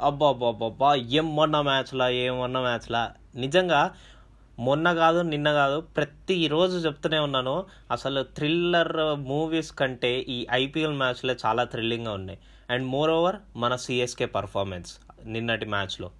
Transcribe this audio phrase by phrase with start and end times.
[0.00, 3.12] అబ్బా అబ్బా అబ్బా, ఏం మొన్న మ్యాచ్లా ఏం మొన్న మ్యాచ్లా.
[3.34, 3.94] నిజంగా
[4.58, 7.64] మొన్న కాదు నిన్న కాదు ప్రతిరోజు చెప్తూనే ఉన్నాను.
[7.90, 12.38] అసలు థ్రిల్లర్ మూవీస్ కంటే ఈ ఐపీఎల్ మ్యాచ్లే చాలా థ్రిల్లింగ్గా ఉన్నాయి.
[12.70, 16.10] అండ్ మోర్ ఓవర్ మన సిఎస్కే పర్ఫార్మెన్స్ నిన్నటి మ్యాచ్లో.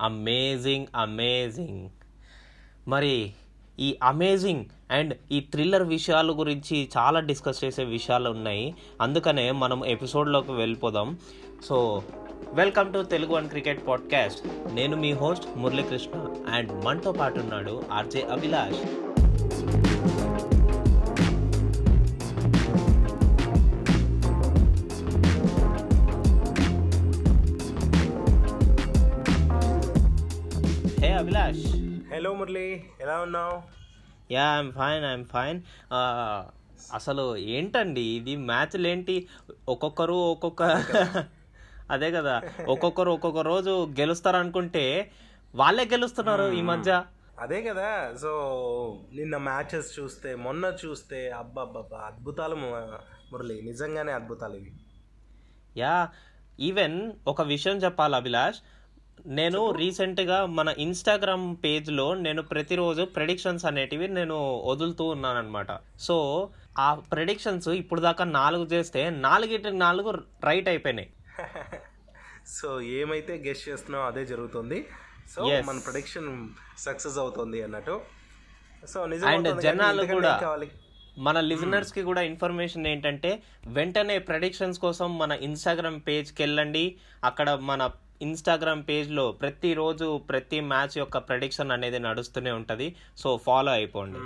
[0.00, 1.90] Amazing amazing.
[2.88, 3.32] మరి
[3.80, 8.74] ఈ అమేజింగ్ అండ్ ఈ థ్రిల్లర్ విషయాల గురించి చాలా డిస్కస్ చేసే విషయాలు ఉన్నాయి.
[9.00, 11.18] అందుకనే మనం ఎపిసోడ్లోకి వెళ్ళిపోదాం.
[11.64, 12.02] So
[12.52, 14.40] welcome to Telugu one cricket podcast
[14.74, 18.80] నేను మీ హోస్ట్ మురళీకృష్ణ అండ్ మనతో పాటు ఉన్నాడు RJ Abhilash.
[31.04, 31.66] Hey Abhilash.
[32.14, 32.84] Hello Murali.
[33.00, 33.56] ఎలా ఉన్నావు?
[34.32, 35.60] Yeah I'm fine I'm fine
[36.94, 38.36] అసలు ఏంటండి ఇది?
[38.36, 39.26] మ్యాచ్లు ఏంటి?
[39.68, 40.62] ఒక్కొక్కరు ఒక్కొక్క
[41.90, 42.42] అదే కదా.
[42.68, 45.10] ఒక్కొక్కరు ఒక్కొక్క రోజు గెలుస్తారు అనుకుంటే
[45.54, 47.04] వాళ్ళే గెలుస్తున్నారు ఈ మధ్య.
[47.40, 48.14] అదే కదా.
[48.22, 48.30] సో
[49.14, 52.56] నిన్న మ్యాచెస్ చూస్తే మొన్న చూస్తే అబ్బబ్బబ్బా అద్భుతాలు
[53.32, 53.62] మురళి.
[53.62, 54.72] నిజంగానే అద్భుతాలు ఇవి.
[55.76, 56.08] యా
[56.60, 58.58] ఈవెన్ ఒక విషయం చెప్పాలి అభిలాష్.
[59.26, 65.66] నేను రీసెంట్గా మన ఇన్స్టాగ్రామ్ పేజ్లో నేను ప్రతిరోజు ప్రెడిక్షన్స్ అనేటివి నేను వదులుతూ ఉన్నాను అనమాట
[66.00, 66.48] సో
[66.78, 70.10] ఆ ప్రెడిక్షన్స్ ఇప్పుడు దాకా నాలుగు చేస్తే నాలుగిటి నాలుగు
[70.44, 71.10] రైట్ అయిపోయినాయి.
[72.46, 74.88] సో ఏమైతే గెస్ట్ చేస్తున్నావు అదే జరుగుతుంది.
[75.36, 75.62] సో.
[75.64, 76.48] మన ప్రొడిక్షన్
[76.78, 78.00] సక్సెస్ అవుతుంది అన్నట్టు.
[78.88, 80.58] సో అండ్ జనాలు కూడా
[81.18, 86.96] మన లిజనర్స్కి కూడా ఇన్ఫర్మేషన్ ఏంటంటే వెంటనే ప్రెడిక్షన్స్ కోసం మన ఇన్స్టాగ్రామ్ పేజ్కి వెళ్ళండి.
[87.24, 87.90] అక్కడ మన
[88.22, 92.96] ఇన్స్టాగ్రామ్ పేజ్లో ప్రతిరోజు ప్రతి మ్యాచ్ యొక్క ప్రెడిక్షన్ అనేది నడుస్తూనే ఉంటుంది.
[93.16, 94.18] సో ఫాలో అయిపోండి.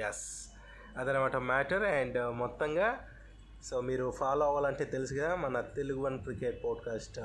[0.00, 0.52] ఎస్
[0.98, 3.08] అదనమాట మ్యాటర్ అండ్ మొత్తంగా
[3.64, 7.18] సో మీరు ఫాలో అవ్వాలంటే తెలుసు కదా మన Telugu one cricket podcast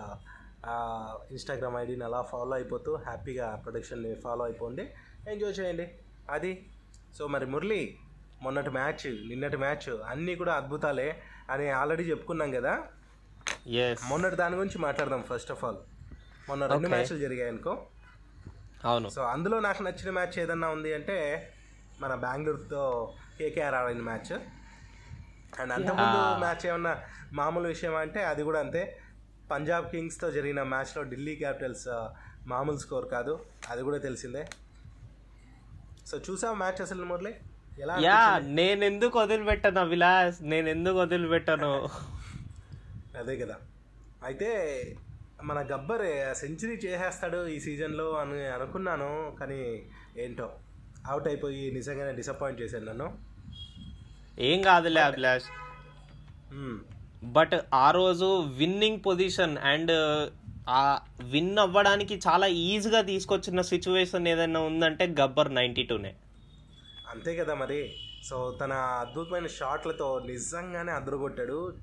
[1.32, 4.90] Instagram ఐడిని అలా ఫాలో అయిపోతూ హ్యాపీగా ప్రొడక్షన్ని ఫాలో అయిపోండి.
[5.30, 5.92] ఎంజాయ్ చేయండి.
[6.30, 6.70] అది.
[7.18, 7.98] సో మరి మురళి
[8.42, 12.84] మొన్నటి మ్యాచ్ నిన్నటి మ్యాచ్ అన్నీ కూడా అద్భుతాలే అని ఆల్రెడీ చెప్పుకున్నాం కదా.
[14.08, 15.78] మొన్నటి దాని గురించి మాట్లాడదాం ఫస్ట్ ఆఫ్ ఆల్
[16.50, 16.88] మొన్న రెండు.
[16.88, 17.86] మ్యాచ్లు జరిగాయి అనుకో.
[18.86, 19.10] అవును.
[19.10, 21.50] సో అందులో నాకు నచ్చిన మ్యాచ్ ఏదన్నా ఉంది అంటే
[22.00, 24.40] మన బెంగళూరుతో కేకేఆర్ ఆడిన మ్యాచ్
[25.60, 27.04] అండ్ అంతకుముందు మ్యాచ్ ఏమన్నా
[27.34, 29.00] మామూలు విషయం అంటే అది కూడా అంతే.
[29.52, 31.88] పంజాబ్ కింగ్స్తో జరిగిన మ్యాచ్లో ఢిల్లీ క్యాపిటల్స్
[32.48, 33.46] మామూలు స్కోర్ కాదు.
[33.70, 34.48] అది కూడా తెలిసిందే.
[36.06, 37.36] సో చూసావు మ్యాచ్ అసలు మురళి?
[37.80, 40.36] ఎలా యా నేను ఎందుకు వదిలిపెట్టాను అభిలాష్?
[40.42, 41.88] నేను ఎందుకు వదిలిపెట్టాను?
[43.20, 43.56] అదే కదా.
[44.24, 44.50] అయితే
[45.44, 50.52] మన గబ్బర్ సెంచరీ చేసేస్తాడు ఈ సీజన్లో అని అనుకున్నాను కానీ ఏంటో
[51.08, 53.27] అవుట్ అయిపోయి నిజంగానే డిసప్పాయింట్ చేశాను నన్ను.
[54.40, 55.44] ఏం కాదులే అభిలాష్.
[56.54, 56.80] మ్మ్.
[57.24, 59.92] బట్ ఆ రోజు విన్నింగ్ పొజిషన్ అండ్
[60.70, 66.16] ఆ విన్ అవ్వడానికి చాలా ఈజీగా తీసుకొచ్చిన సిచ్యువేషన్ ఏదైనా ఉందంటే గబ్బర్ నైంటీ టూనే.
[67.12, 67.94] అంతే కదా మరి.
[68.24, 71.74] సో తన అద్భుతమైన షాట్లతో నిజంగానే అదరగొట్టాడు.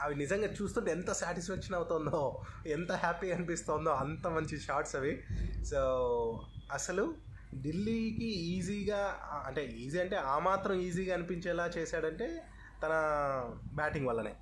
[0.00, 5.22] అవి నిజంగా చూస్తుంటే ఎంత సాటిస్ఫాక్షన్ అవుతుందో ఎంత హ్యాపీ అనిపిస్తుందో అంత మంచి షాట్స్ అవి.
[5.64, 5.78] సో
[6.72, 7.14] అసలు
[7.54, 9.00] ఢిల్లీకి ఈజీగా
[9.46, 12.28] అంటే ఈజీ అంటే ఆ మాత్రం ఈజీగా అనిపించేలా చేశాడంటే
[12.82, 12.92] తన
[13.74, 14.32] బ్యాటింగ్ వల్లనే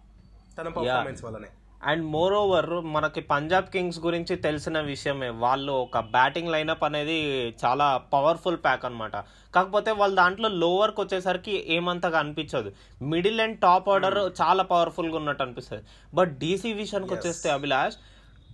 [0.59, 1.51] తన పర్ఫార్మెన్స్ వల్లనే.
[1.91, 7.17] అండ్ మోర్ ఓవర్ మనకి పంజాబ్ కింగ్స్ గురించి తెలిసిన విషయమే వాళ్ళు ఒక బ్యాటింగ్ లైనప్ అనేది
[7.65, 9.17] చాలా పవర్ఫుల్ ప్యాక్ అన్నమాట.
[9.55, 12.73] కాకపోతే వాళ్ళ దాంట్లో లోవర్కి వచ్చేసరికి ఏమంతగా అనిపించదు.
[13.03, 15.85] మిడిల్ అండ్ టాప్ ఆర్డర్ చాలా పవర్ఫుల్గా ఉన్నట్టు అనిపిస్తుంది.
[16.15, 17.97] బట్ డీసీ విషయానికి వచ్చేస్తే Abhilash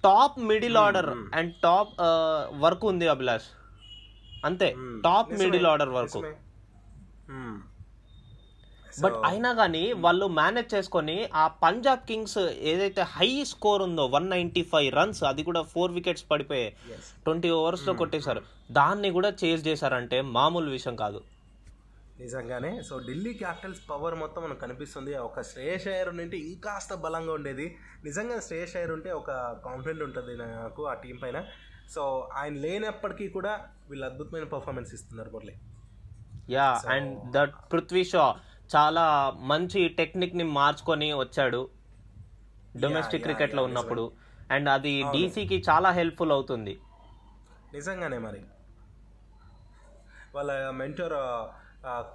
[0.05, 1.95] top middle order and top
[2.65, 3.49] work ఉంది అభిలాష్.
[4.45, 4.77] అంతే.
[5.05, 6.25] టాప్ మిడిల్ ఆర్డర్ వరకు.
[9.01, 14.63] బట్ అయినా కానీ వాళ్ళు మేనేజ్ చేసుకొని ఆ పంజాబ్ కింగ్స్ ఏదైతే హై స్కోర్ ఉందో వన్ నైన్టీ
[14.63, 16.99] ఫైవ్ రన్స్ అది కూడా ఫోర్ వికెట్స్ పడిపోయాయి Yes.
[17.25, 18.43] ట్వంటీ ఓవర్స్లో కొట్టేశారు.
[18.73, 21.23] దాన్ని కూడా చేజ్ చేశారంటే మామూలు విషయం కాదు.
[22.21, 22.83] నిజంగానే.
[22.83, 25.15] సో ఢిల్లీ క్యాపిటల్స్ పవర్ మొత్తం మనకు కనిపిస్తుంది.
[25.15, 27.77] ఒక శ్రేయస్ అయ్యర్ ఉంటే ఇంకాస్త బలంగా ఉండేది.
[28.05, 29.31] నిజంగా శ్రేయస్ అయ్యర్ ఉంటే ఒక
[29.65, 31.45] కాన్ఫిడెంట్ ఉంటుంది నాకు ఆ టీం పైన.
[31.95, 32.03] సో
[32.41, 33.53] ఆయన లేనప్పటికీ కూడా
[33.91, 35.55] వీళ్ళు అద్భుతమైన పర్ఫార్మెన్స్ ఇస్తున్నారు Murali.
[36.55, 38.25] Yeah and that Prithvi Shaw
[38.77, 39.05] చాలా
[39.51, 41.63] మంచి టెక్నిక్ని మార్చుకొని వచ్చాడు
[42.85, 44.05] డొమెస్టిక్ క్రికెట్లో ఉన్నప్పుడు.
[44.51, 46.75] అండ్ అది డీసీకి చాలా హెల్ప్ఫుల్ అవుతుంది.
[47.75, 48.43] నిజంగానే మరి.
[50.35, 51.17] వాళ్ళ మెంటర్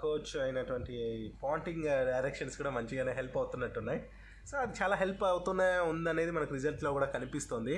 [0.02, 0.96] కోచ్ అయినటువంటి
[1.44, 4.02] పాంటింగ్ డైరెక్షన్స్ కూడా మంచిగానే హెల్ప్ అవుతున్నట్టున్నాయి.
[4.50, 7.76] సో అది చాలా హెల్ప్ అవుతూనే ఉందనేది మనకు రిజల్ట్లో కూడా కనిపిస్తుంది.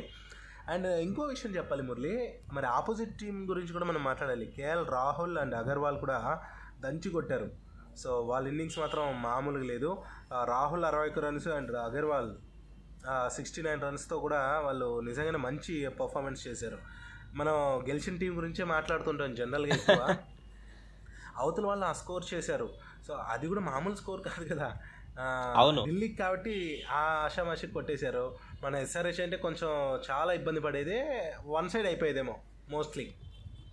[0.70, 2.40] అండ్ ఇంకో విషయం చెప్పాలి మురళి.
[2.54, 4.46] మరి ఆపోజిట్ టీం గురించి కూడా మనం మాట్లాడాలి.
[4.46, 6.42] కేఎల్ రాహుల్ అండ్ అగర్వాల్ కూడా
[6.80, 7.52] దంచి కొట్టారు.
[7.98, 10.04] సో వాళ్ళ ఇన్నింగ్స్ మాత్రం మామూలుగా లేదు.
[10.46, 12.36] రాహుల్ అరవై ఒక్క runs and Agarwal
[13.28, 16.78] sixty nine రన్స్తో కూడా వాళ్ళు నిజంగానే మంచి పర్ఫార్మెన్స్ చేశారు.
[17.34, 17.54] మనం
[17.90, 20.16] గెలిచిన టీం గురించే మాట్లాడుతుంటాం జనరల్గా ఎక్కువ.
[21.38, 22.70] అవతల వాళ్ళు ఆ స్కోర్ చేశారు.
[23.08, 24.78] సో అది కూడా మామూలు స్కోర్ కాదు కదా.
[25.56, 25.86] అవును.
[25.86, 28.36] ఢిల్లీకి కాబట్టి ఆ ఆషామాషి కొట్టేశారు.
[28.64, 32.40] మన ఎస్ఆర్హెచ్ అంటే కొంచెం చాలా ఇబ్బంది పడేదే వన్ సైడ్ అయిపోయేదేమో
[32.70, 33.14] మోస్ట్లీ.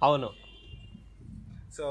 [0.02, 0.30] అవును.
[1.76, 1.84] సో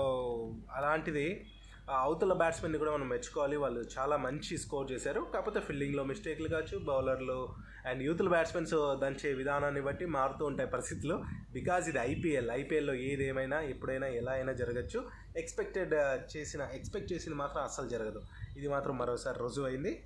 [0.73, 1.45] అలాంటిది
[1.91, 3.57] ఆ అవతల బ్యాట్స్మెన్ని కూడా మనం మెచ్చుకోవాలి.
[3.57, 5.27] వాళ్ళు చాలా మంచి స్కోర్ చేశారు.
[5.33, 7.49] కాకపోతే ఫీల్డింగ్లో మిస్టేక్లు కావచ్చు బౌలర్లు
[7.85, 11.23] అండ్ యూత్ల బ్యాట్స్మెన్స్ దంచే విధానాన్ని బట్టి మారుతూ ఉంటాయి పరిస్థితులు.
[11.53, 15.07] బికాజ్ ఇది ఐపీఎల్ ఐపీఎల్లో ఏది ఏమైనా ఎప్పుడైనా ఎలా అయినా జరగచ్చు.
[15.37, 15.93] ఎక్స్పెక్టెడ్
[16.37, 18.21] చేసిన ఎక్స్పెక్ట్ చేసింది మాత్రం అస్సలు జరగదు.
[18.59, 20.03] ఇది మాత్రం మరోసారి రుజువు అయింది.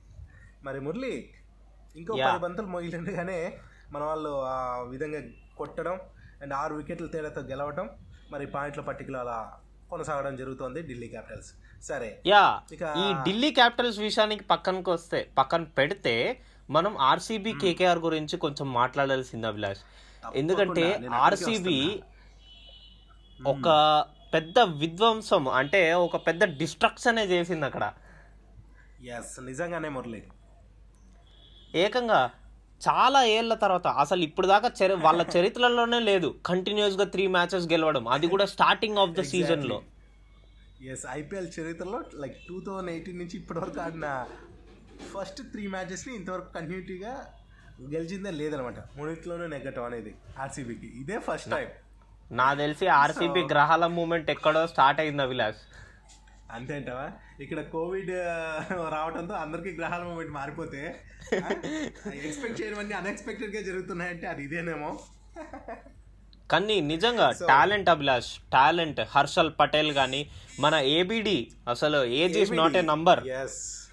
[0.64, 1.30] మరి మురళి
[1.96, 2.16] ఇంకో.
[2.32, 3.58] పది బంతులు మొగిలిండగానే
[3.92, 5.22] మన వాళ్ళు ఆ విధంగా
[5.58, 6.00] కొట్టడం
[6.42, 7.90] అండ్ ఆరు వికెట్ల తేడాతో గెలవడం
[8.32, 9.54] మరి పాయింట్ల పట్టికలో అలా
[9.90, 11.54] కొనసాగడం జరుగుతోంది ఢిల్లీ క్యాపిటల్స్.
[11.86, 12.22] సరే.
[12.28, 18.74] యా ఇక- ఈ ఢిల్లీ క్యాపిటల్స్ విషయానికి పక్కనకి వస్తే పక్కన పెడితే మనం ఆర్సీబీ కేకేఆర్ గురించి కొంచెం
[18.74, 19.80] మాట్లాడాల్సింది అభిలాష్.
[20.36, 22.02] ఎందుకంటే ఆర్సీబీ
[23.48, 27.94] ఒక పెద్ద విధ్వంసం అంటే ఒక పెద్ద డిస్ట్రక్షనే చేసింది అక్కడ.
[29.16, 30.22] ఎస్ నిజంగానే మురళి.
[31.84, 32.22] ఏకంగా
[32.82, 38.08] చాలా ఏళ్ళ తర్వాత అసలు ఇప్పుడు దాకా చరి వాళ్ళ చరిత్రలోనే లేదు కంటిన్యూస్గా త్రీ మ్యాచెస్ గెలవడం.
[38.08, 39.78] అది కూడా స్టార్టింగ్ ఆఫ్ ద సీజన్లో
[40.94, 44.08] ఎస్ ఐపీఎల్ చరిత్రలో లైక్ టూ థౌజండ్ ఎయిటీన్ నుంచి ఇప్పటివరకు ఆడిన
[45.14, 47.14] ఫస్ట్ త్రీ మ్యాచెస్ని ఇంతవరకు కంటిన్యూటీగా
[47.94, 48.80] గెలిచిందే లేదనమాట.
[48.98, 51.70] మూడింటిలోనే నెగ్గటం అనేది ఆర్సీబీకి ఇదే ఫస్ట్ టైం
[52.32, 55.62] నా తెలిసి ఆర్సీబీ గ్రహాల మూమెంట్ ఎక్కడో స్టార్ట్ అయింది అభిలాష్.
[56.52, 57.08] అంతే అంటావా?
[57.40, 58.10] ఇక్కడ కోవిడ్
[58.94, 61.00] రావడంతో అందరికీ గ్రహాల మూమెంట్ మారిపోతే
[62.14, 65.00] ఎక్స్పెక్ట్ చేయనివన్నీ అన్ఎక్స్పెక్టెడ్గా జరుగుతున్నాయంటే అది ఇదేనేమో.
[66.52, 72.82] కానీ నిజంగా టాలెంట్ అభిలాష్ టాలెంట్ హర్షల్ పటేల్ కానీ మన ఏబిడి అసలు age is not a
[72.82, 73.90] number yes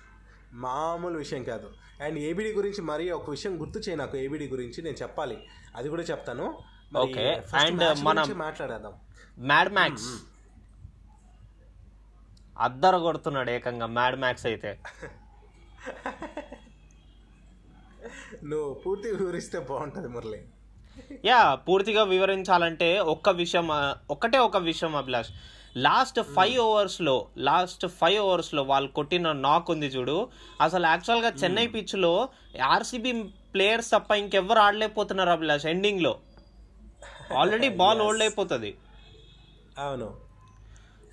[0.53, 1.71] మామూలు విషయం కాదు.
[2.03, 5.39] అండ్ ఏబిడి గురించి మరి ఒక విషయం గుర్తు చేయి నాకు ఏబిడి గురించి నేను చెప్పాలి.
[5.77, 6.59] అది కూడా చెప్తాను.
[6.95, 8.93] And match మనం- మాట్లాడేద్దాం.
[9.39, 10.30] మ్యాడ్ మ్యాక్స్
[12.67, 14.71] అద్దర కొడుతున్నాడు ఏకంగా మ్యాడ్ మ్యాక్స్ అయితే.
[18.51, 20.41] నువ్వు పూర్తి వివరిస్తే బాగుంటుంది మురళి.
[21.29, 23.69] యా పూర్తిగా వివరించాలంటే ఒక్క విషయం
[24.15, 25.31] ఒక్కటే ఒక విషయం అభిలాష్.
[25.87, 27.15] లాస్ట్ ఫైవ్ ఓవర్స్లో
[27.49, 30.17] లాస్ట్ ఫైవ్ ఓవర్స్లో వాళ్ళు కొట్టిన నాక్ ఉంది చూడు.
[30.67, 32.12] అసలు యాక్చువల్గా చెన్నై పిచ్లో
[32.75, 33.12] ఆర్సీబీ
[33.55, 36.12] ప్లేయర్స్ తప్ప ఇంకెవ్వరు ఆడలేకపోతున్నారు అభిలాష్ ఎండింగ్లో
[37.41, 38.73] ఆల్రెడీ బాల్ ఓల్డ్ అయిపోతుంది.
[39.85, 40.09] అవును.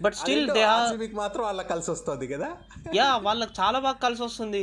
[0.02, 2.50] బట్ స్టిల్ దే ఆర్సీబీకి మాత్రం అలా కలిసి వస్తుంది కదా?
[2.96, 4.62] యా వాళ్ళకి చాలా బాగా కలిసి వస్తుంది.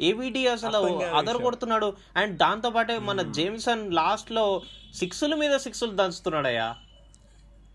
[0.00, 0.80] ఏబిడి అసలు
[1.20, 1.88] అదర్ కొడుతున్నాడు.
[2.16, 4.44] అండ్ దాంతో పాటే మన జేమ్సన్ లాస్ట్లో
[4.94, 6.68] సిక్స్ల మీద సిక్స్లు దంచుతున్నాడయ్యా.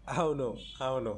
[0.09, 0.47] అవును
[0.81, 1.13] అవును.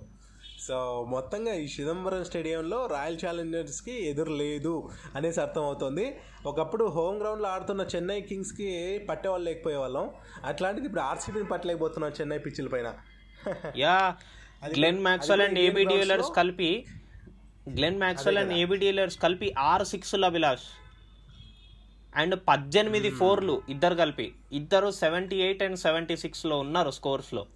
[0.67, 0.77] సో
[1.07, 6.05] మొత్తంగా ఈ చిదంబరం స్టేడియంలో రాయల్ ఛాలెంజర్స్కి ఎదురు లేదు అనేసి అర్థం అవుతుంది
[6.45, 8.69] ఒకప్పుడు హోమ్ గ్రౌండ్లో ఆడుతున్న చెన్నై కింగ్స్కి
[9.09, 10.07] పట్టేవాళ్ళు లేకపోయే వాళ్ళం
[10.45, 12.89] అట్లాంటిది ఇప్పుడు ఆర్సీబీని పట్టలేకపోతున్నాం చెన్నై పిచ్చుల పైన.
[13.77, 13.97] Yeah
[14.63, 16.85] Glenn Maxwell and AB de Villiers కలిపి
[17.69, 20.63] Glenn Maxwell and AB de Villiers కలిపి ఆరు సిక్స్లు అభిలాష్.
[22.15, 24.35] అండ్ పద్దెనిమిది ఫోర్లు ఇద్దరు కలిపి.
[24.53, 27.47] ఇద్దరు సెవెంటీ ఎయిట్ అండ్ సెవెంటీ సిక్స్లో ఉన్నారు స్కోర్స్లో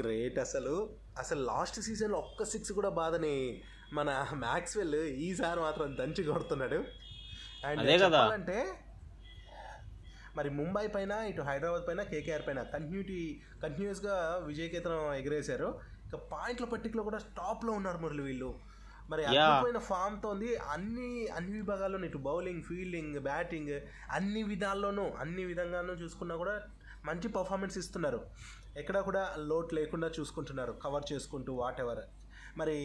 [0.00, 0.90] గ్రేట్ అసలు.
[1.18, 3.62] అసలు లాస్ట్ సీజన్లో ఒక్క సిక్స్ కూడా బాధని
[3.92, 6.84] మన మ్యాక్స్వెల్ ఈసారి మాత్రం దంచి కొడుతున్నాడు.
[7.66, 8.04] అండ్ అదే కదా.
[8.04, 8.66] చెప్పాలంటే
[10.36, 15.97] మరి ముంబై పైన ఇటు హైదరాబాద్ పైన కేకేఆర్ పైన కంటిన్యూటీ కంటిన్యూస్గా విజయకేతనం ఎగరేశారు.
[16.08, 18.50] ఇక పాయింట్ల పట్టికలో కూడా టాప్లో ఉన్నారు మురళి వీళ్ళు.
[19.10, 19.22] మరి.
[19.24, 23.74] అద్భుతమైన ఫామ్తో ఉంది అన్ని అన్ని విభాగాల్లోనూ ఇటు బౌలింగ్ ఫీల్డింగ్ బ్యాటింగ్
[24.10, 26.54] అన్ని విధాల్లోనూ అన్ని విధంగానూ చూసుకున్నా కూడా
[27.04, 28.20] మంచి పర్ఫార్మెన్స్ ఇస్తున్నారు.
[28.76, 32.02] ఎక్కడ కూడా లోటు లేకుండా చూసుకుంటున్నారు కవర్ చేసుకుంటూ వాట్ ఎవర్
[32.56, 32.76] మరి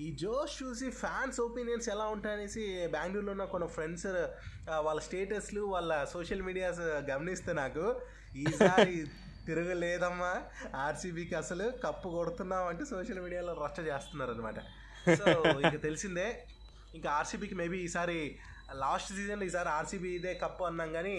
[0.00, 4.06] ఈ జోష్ చూసి ఫ్యాన్స్ ఒపీనియన్స్ ఎలా ఉంటాయనేసి బెంగళూరులో ఉన్న కొన్ని ఫ్రెండ్స్
[4.86, 6.80] వాళ్ళ స్టేటస్లు వాళ్ళ సోషల్ మీడియాస్
[7.10, 7.84] గమనిస్తే నాకు
[8.36, 8.96] ఈసారి
[9.48, 10.32] తిరగలేదమ్మా.
[10.86, 14.58] ఆర్సీబీకి అసలు కప్పు కొడుతున్నాం అంటే సోషల్ మీడియాలో రచ్చ చేస్తున్నారు అనమాట
[15.20, 15.26] సో
[15.64, 16.28] ఇక తెలిసిందే
[16.96, 18.18] ఇంకా ఆర్సీబీకి మేబీ ఈసారి
[18.82, 21.16] లాస్ట్ సీజన్లో ఈసారి ఆర్సీబీ ఇదే కప్పు అన్నాం కానీ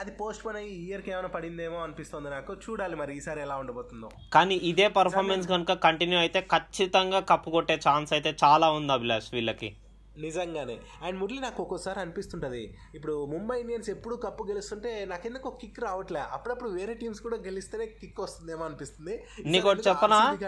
[0.00, 2.52] అది పోస్ట్ పోన్ అయ్యి ఇయర్కి ఏమైనా పడిందేమో అనిపిస్తుంది నాకు.
[2.64, 4.08] చూడాలి మరి ఈసారి ఎలా ఉండబోతుందో.
[4.34, 9.70] కానీ ఇదే పర్ఫార్మెన్స్ కనుక కంటిన్యూ అయితే ఖచ్చితంగా కప్పు కొట్టే ఛాన్స్ అయితే చాలా ఉంది అభిలాష్ వీళ్ళకి.
[10.18, 10.78] నిజంగానే.
[11.02, 12.76] అండ్ మురళి నాకు ఒక్కోసారి అనిపిస్తుంటుంది.
[12.94, 16.20] ఇప్పుడు ముంబై ఇండియన్స్ ఎప్పుడు కప్పు గెలుస్తుంటే నాకెందుకు ఒక కిక్ రావట్లే.
[16.20, 19.24] అప్పుడప్పుడు వేరే టీమ్స్ కూడా గెలిస్తేనే కిక్ వస్తుందేమో అనిపిస్తుంది.
[19.44, 20.38] నీకు చెప్పనా?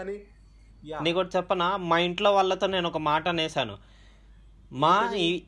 [1.01, 1.77] నీకు ఒకటి చెప్పనా?
[1.77, 3.77] మా ఇంట్లో వాళ్ళతో నేను ఒక మాట అనేసాను
[4.71, 5.41] మా ఈ-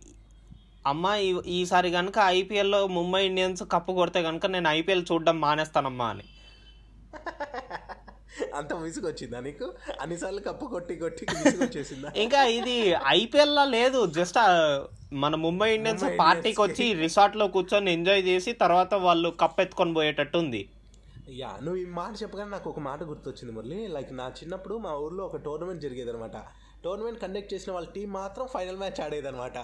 [0.88, 1.06] అమ్మ
[1.46, 6.24] ఈసారి కనుక ఐపీఎల్లో ముంబై ఇండియన్స్ కప్పు కొడితే కనుక నేను ఐపీఎల్ చూడడం మానేస్తానమ్మా అని.
[8.60, 9.68] అంత విసుగు వచ్చిందా నీకు?
[10.04, 11.26] అన్నిసార్లు కప్పు కొట్టి కొట్టి
[11.64, 12.76] వచ్చేసిందా ఇంకా ఇది
[13.20, 14.02] ఐపీఎల్ లా లేదు.
[14.18, 14.40] జస్ట్
[15.24, 20.62] మన ముంబై ఇండియన్స్ పార్టీకి వచ్చి రిసార్ట్లో కూర్చొని ఎంజాయ్ చేసి తర్వాత వాళ్ళు కప్ ఎత్తుకొని పోయేటట్టు ఉంది.
[21.42, 23.80] యా నువ్వు ఈ మాట చెప్పగానే నాకు ఒక మాట గుర్తొచ్చింది మురళి.
[23.96, 26.38] లైక్ నా చిన్నప్పుడు మా ఊర్లో ఒక టోర్నమెంట్ జరిగేది అనమాట
[26.86, 29.58] టోర్నమెంట్ కండక్ట్ చేసిన వాళ్ళ టీం మాత్రం ఫైనల్ మ్యాచ్ ఆడేదన్నమాట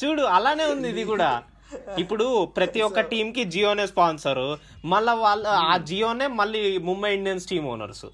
[0.00, 1.28] చూడు అలానే ఉంది ఇది కూడా.
[2.02, 4.44] ఇప్పుడు ప్రతి ఒక్క టీం కి జియోనే స్పాన్సర్
[4.84, 8.06] మళ్ళా వాళ్ళ ఆ జియోనే మళ్ళీ Mumbai Indians team owners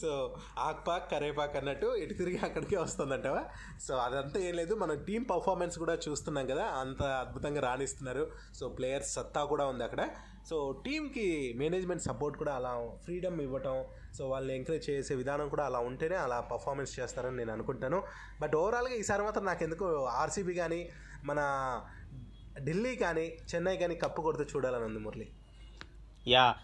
[0.00, 0.10] so
[0.58, 3.42] ఆక్పాక్ కరేపాక్ అన్నట్టు ఇటు తిరిగి అక్కడికే వస్తుందంటవా?
[3.86, 4.74] సో అదంతా ఏం లేదు.
[4.74, 6.64] మనం టీం పర్ఫార్మెన్స్ కూడా చూస్తున్నాం కదా.
[6.82, 8.24] అంత అద్భుతంగా రాణిస్తున్నారు.
[8.58, 10.02] సో ప్లేయర్స్ సత్తా కూడా ఉంది అక్కడ.
[10.48, 11.26] సో టీంకి
[11.56, 12.72] మేనేజ్మెంట్ సపోర్ట్ కూడా అలా
[13.04, 13.76] ఫ్రీడమ్ ఇవ్వటం
[14.18, 18.00] సో వాళ్ళని ఎంకరేజ్ చేసే విధానం కూడా అలా ఉంటేనే అలా పర్ఫార్మెన్స్ చేస్తారని నేను అనుకుంటాను.
[18.42, 20.80] బట్ ఓవరాల్గా ఈసారి మాత్రం నాకు ఎందుకు ఆర్సీబీ కానీ
[21.24, 21.40] మన
[22.62, 25.28] ఢిల్లీ కానీ చెన్నై కానీ కప్పు కొడుతూ చూడాలని ఉంది మురళి.
[26.26, 26.54] Yeah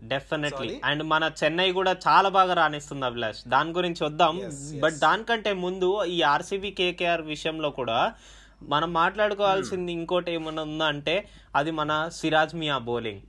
[0.00, 0.80] definitely?
[0.84, 3.48] అండ్ మన చెన్నై కూడా చాలా బాగా రాణిస్తుంది అభిలాష్.
[3.48, 4.40] దాని గురించి వద్దాం.
[4.80, 8.14] బట్ దానికంటే ముందు ఈ ఆర్సీబీ కేకేఆర్ విషయంలో కూడా
[8.62, 13.22] మనం మాట్లాడుకోవాల్సింది ఇంకోటి ఏమన్నా ఉందా అంటే అది మన Siraj Miya bowling.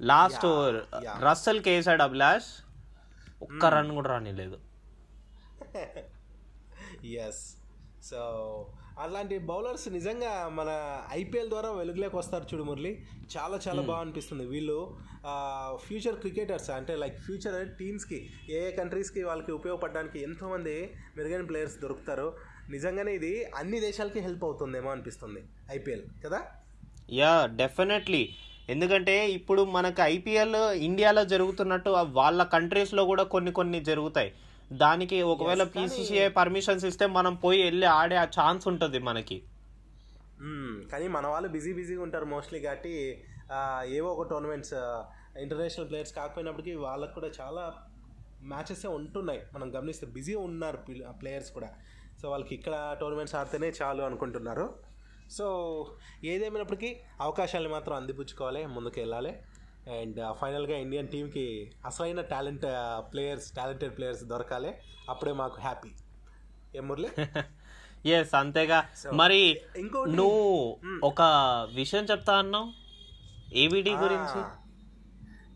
[0.00, 0.76] Last over.
[1.24, 2.50] Russell కేసాడు Abhilash.
[3.42, 4.58] ఒక్క రన్ కూడా రానిలేదు.
[7.04, 7.44] ఎస్
[8.04, 8.20] సో
[8.98, 10.70] అలాంటి బౌలర్స్ నిజంగా మన
[11.12, 12.92] ఐపీఎల్ ద్వారా వెలుగులోకి వస్తారు చూడు మురళి.
[13.34, 14.76] చాలా చాలా బాగా అనిపిస్తుంది వీళ్ళు
[15.86, 18.18] ఫ్యూచర్ క్రికెటర్స్ అంటే లైక్ ఫ్యూచర్ టీమ్స్కి
[18.50, 20.74] ఏ ఏ కంట్రీస్కి వాళ్ళకి ఉపయోగపడడానికి ఎంతోమంది
[21.16, 22.28] మెరుగైన ప్లేయర్స్ దొరుకుతారు
[22.70, 26.40] నిజంగానే ఇది అన్ని దేశాలకి హెల్ప్ అవుతుందేమో అనిపిస్తుంది ఐపీఎల్ కదా?
[27.12, 28.22] యా డెఫినెట్లీ
[28.68, 30.56] ఎందుకంటే ఇప్పుడు మనకు ఐపీఎల్
[30.88, 34.30] ఇండియాలో జరుగుతున్నట్టు వాళ్ళ కంట్రీస్లో కూడా కొన్ని కొన్ని జరుగుతాయి.
[34.72, 39.42] దానికి ఒకవేళ పీసీసీఐ పర్మిషన్స్ ఇస్తే మనం పోయి వెళ్ళి ఆడే ఆ ఛాన్స్ ఉంటుంది మనకి.
[40.40, 40.90] మ్మ్.
[40.90, 43.24] కానీ మన వాళ్ళు బిజీ బిజీగా ఉంటారు మోస్ట్లీ కాబట్టి
[43.84, 44.74] ఏవో ఒక టోర్నమెంట్స్
[45.38, 47.74] ఇంటర్నేషనల్ ప్లేయర్స్ కాకపోయినప్పటికీ వాళ్ళకు కూడా చాలా
[48.42, 49.42] మ్యాచెస్ ఉంటున్నాయి.
[49.54, 50.78] మనం గమనిస్తే బిజీ ఉన్నారు
[51.10, 51.70] ప్లేయర్స్ కూడా.
[52.22, 54.74] సో వాళ్ళకి ఇక్కడ టోర్నమెంట్స్ ఆడితేనే చాలు అనుకుంటున్నారు.
[55.30, 55.86] సో
[56.24, 59.36] ఏదేమైనప్పటికీ అవకాశాలు మాత్రం అందిపుచ్చుకోవాలి ముందుకు వెళ్ళాలి
[59.90, 62.62] అండ్ ఫైనల్గా ఇండియన్ టీంకి అసలైన టాలెంట్
[63.12, 64.74] ప్లేయర్స్ టాలెంటెడ్ ప్లేయర్స్ దొరకాలి.
[65.10, 65.88] అప్పుడే మాకు హ్యాపీ.
[66.76, 67.08] ఏ మురళి?
[68.06, 68.88] ఎస్ అంతేగా.
[69.12, 71.22] మరి ఇంకోటి- నువ్వు ఒక
[71.74, 72.72] విషయం చెప్తా అన్నావు?
[73.54, 74.42] ఏబిడి గురించి?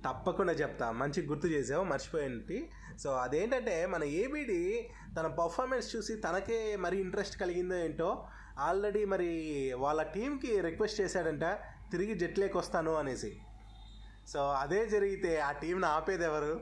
[0.04, 0.90] తప్పకుండా చెప్తా.
[0.90, 2.70] మంచి గుర్తు చేసావు మర్చిపోయింది
[3.02, 4.88] సో అదేంటంటే మన ఏబిడి
[5.20, 8.26] తన పర్ఫార్మెన్స్ చూసి తనకే మరి ఇంట్రెస్ట్ కలిగిందో ఏంటో
[8.58, 11.44] ఆల్రెడీ మరి వాళ్ళ టీంకి రిక్వెస్ట్ చేశాడంట
[11.92, 13.38] తిరిగి జట్లేకి వస్తాను అనేసి.
[14.32, 16.60] సో అదే జరిగితే ఆ టీంని ఆపేది ఎవరు?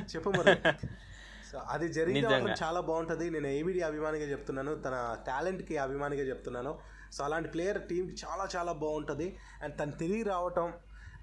[0.00, 0.54] చెప్పు మరి.
[1.52, 2.54] సో అది జరిగితే మాత్రం.
[2.62, 3.30] చాలా బాగుంటుంది.
[3.30, 4.74] నేను ఏబిడి అభిమానిగా చెప్తున్నాను.
[4.74, 6.78] తన టాలెంట్కి అభిమానిగా చెప్తున్నాను.
[7.12, 9.36] సో అలాంటి ప్లేయర్ టీంకి చాలా చాలా బాగుంటుంది.
[9.62, 10.72] అండ్ తను తిరిగి రావటం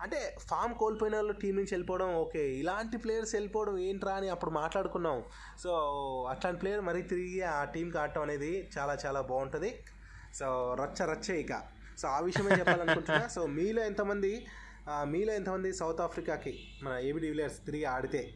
[0.01, 5.23] అంటే ఫామ్ కోల్పోయిన వాళ్ళు టీం నుంచి వెళ్ళిపోవడం ఓకే ఇలాంటి ప్లేయర్స్ వెళ్ళిపోవడం ఏంట్రా అని అప్పుడు మాట్లాడుకున్నాం.
[5.63, 5.71] సో
[6.29, 9.83] అట్లాంటి ప్లేయర్ మరీ తిరిగి ఆ టీంకి ఆడటం అనేది చాలా చాలా బాగుంటుంది.
[10.35, 11.53] సో రచ్చ రచ్చే ఇక.
[11.97, 13.27] సో ఆ విషయమే చెప్పాలనుకుంటున్నా.
[13.27, 14.47] సో మీలో ఎంతమంది
[14.89, 18.33] మీలో ఎంతమంది సౌత్ ఆఫ్రికాకి మన ఏబి డివిలియర్స్ తిరిగి ఆడితే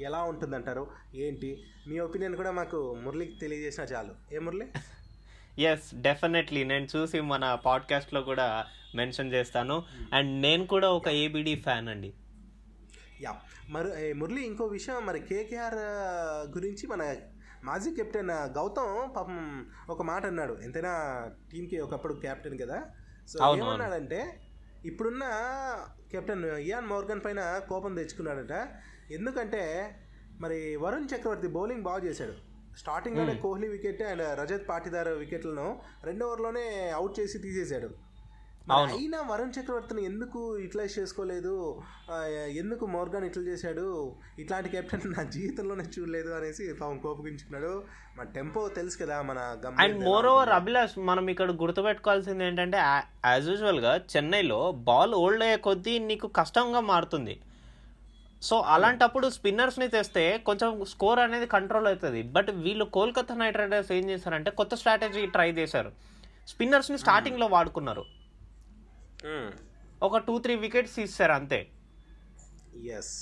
[0.00, 0.86] ఎలా ఉంటుందంటారు?
[1.14, 1.62] ఏంటి?
[1.88, 4.34] మీ ఒపీనియన్ కూడా మాకు మురళికి తెలియజేసినా చాలు.
[4.34, 4.66] ఏ మురళి?
[5.62, 9.84] ఎస్ డెఫినెట్లీ నేను చూసి మన పాడ్కాస్ట్లో కూడా మెన్షన్ చేస్తాను.
[10.14, 12.14] అండ్ నేను కూడా ఒక ఏబిడి ఫ్యాన్ అండి.
[13.22, 13.36] యా.
[13.68, 15.06] మరి మురళి ఇంకో విషయం.
[15.06, 15.74] మరి కేకేఆర్
[16.56, 17.16] గురించి మన
[17.64, 20.58] మాజీ కెప్టెన్ గౌతమ్ పాపం ఒక మాట అన్నాడు.
[20.62, 22.82] ఎంతైనా టీంకి ఒకప్పుడు కెప్టెన్ కదా.
[23.28, 23.56] సో.
[23.56, 24.48] ఏమన్నాడంటే
[24.84, 25.24] ఇప్పుడున్న
[26.12, 28.54] కెప్టెన్ ఇయాన్ మోర్గన్ పైన కోపం తెచ్చుకున్నాడట.
[29.10, 29.62] ఎందుకంటే
[30.40, 32.34] మరి వరుణ్ చక్రవర్తి బౌలింగ్ బాగా చేశాడు.
[32.76, 35.66] స్టార్టింగ్లోనే కోహ్లీ వికెట్ అండ్ రజత్ పాటిదార్ వికెట్లను
[36.04, 37.90] రెండు ఓవర్లోనే అవుట్ చేసి తీసేశాడు.
[38.70, 41.54] అయినా వరుణ్ చక్రవర్తిని ఎందుకు యూటిలైజ్ చేసుకోలేదు?
[42.60, 43.86] ఎందుకు మోర్గాన్ ఇట్లా చేశాడు?
[44.42, 47.72] ఇట్లాంటి కెప్టెన్ నా జీవితంలోనే చూడలేదు అనేసి పాపం కోపగించుకున్నాడు.
[48.16, 49.38] మన టెంపో తెలుసు కదా మన
[49.84, 52.78] అండ్ మోర్ ఓవర్ అభిలాష్ మనం ఇక్కడ గుర్తుపెట్టుకోవాల్సింది ఏంటంటే
[53.32, 57.36] యాజ్ యూజువల్గా చెన్నైలో బాల్ ఓల్డ్ అయ్యే కొద్దీ నీకు కష్టంగా మారుతుంది.
[58.48, 62.22] సో అలాంటప్పుడు స్పిన్నర్స్ని తెస్తే కొంచెం స్కోర్ అనేది కంట్రోల్ అవుతుంది.
[62.36, 65.92] బట్ వీళ్ళు కోల్కతా నైట్ రైడర్స్ ఏం చేశారంటే కొత్త స్ట్రాటజీ ట్రై చేశారు.
[66.52, 68.04] స్పిన్నర్స్ని స్టార్టింగ్లో వాడుకున్నారు.
[70.02, 71.60] ఒక టూ త్రీ వికెట్స్ ఇస్తారు అంతే.
[72.98, 73.14] ఎస్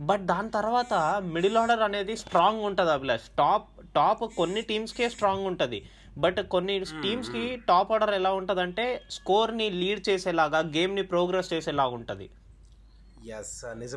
[0.00, 0.94] బట్ దాని తర్వాత
[1.34, 3.28] మిడిల్ ఆర్డర్ అనేది స్ట్రాంగ్ ఉంటుంది అభిలాష్.
[3.38, 5.78] టాప్ టాప్ కొన్ని టీమ్స్కే స్ట్రాంగ్ ఉంటుంది.
[6.18, 12.30] బట్ కొన్ని టీమ్స్కి టాప్ ఆర్డర్ ఎలా ఉంటుంది అంటే స్కోర్ని లీడ్ చేసేలాగా గేమ్ని ప్రోగ్రెస్ చేసేలాగా ఉంటుంది.